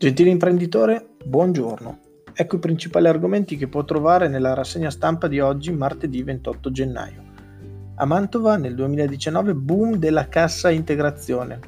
[0.00, 1.98] Gentile imprenditore, buongiorno.
[2.32, 7.22] Ecco i principali argomenti che può trovare nella rassegna stampa di oggi, martedì 28 gennaio.
[7.96, 11.58] A Mantova nel 2019 boom della cassa integrazione.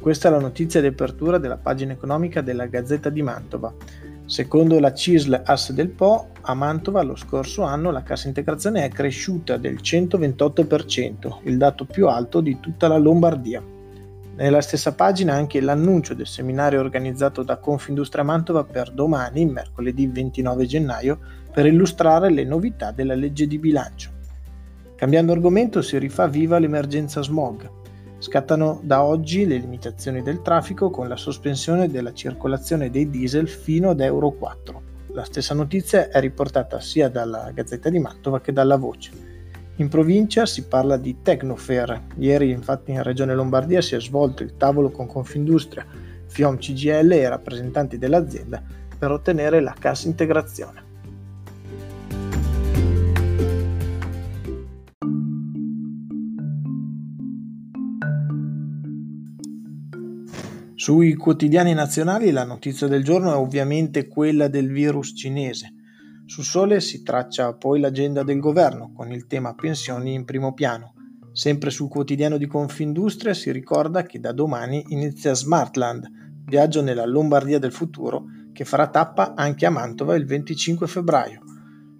[0.00, 3.74] Questa è la notizia di apertura della pagina economica della Gazzetta di Mantova.
[4.24, 8.88] Secondo la CISL Asse del Po, a Mantova lo scorso anno la cassa integrazione è
[8.88, 13.62] cresciuta del 128%, il dato più alto di tutta la Lombardia.
[14.42, 20.66] Nella stessa pagina anche l'annuncio del seminario organizzato da Confindustria Mantova per domani, mercoledì 29
[20.66, 21.20] gennaio,
[21.52, 24.10] per illustrare le novità della legge di bilancio.
[24.96, 27.70] Cambiando argomento si rifà viva l'emergenza smog.
[28.18, 33.90] Scattano da oggi le limitazioni del traffico con la sospensione della circolazione dei diesel fino
[33.90, 34.82] ad Euro 4.
[35.12, 39.31] La stessa notizia è riportata sia dalla Gazzetta di Mantova che dalla Voce.
[39.82, 42.02] In provincia si parla di Tecnofair.
[42.18, 45.84] Ieri infatti in Regione Lombardia si è svolto il tavolo con Confindustria,
[46.26, 48.62] FIOM CGL e rappresentanti dell'azienda
[48.96, 50.84] per ottenere la cassa integrazione.
[60.76, 65.74] Sui quotidiani nazionali la notizia del giorno è ovviamente quella del virus cinese
[66.32, 70.94] sul Sole si traccia poi l'agenda del governo, con il tema pensioni in primo piano.
[71.30, 76.06] Sempre sul quotidiano di Confindustria si ricorda che da domani inizia Smartland,
[76.46, 81.42] viaggio nella Lombardia del futuro, che farà tappa anche a Mantova il 25 febbraio.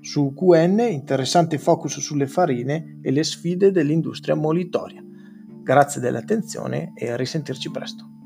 [0.01, 5.05] Su QN interessante focus sulle farine e le sfide dell'industria molitoria.
[5.63, 8.22] Grazie dell'attenzione e a risentirci presto.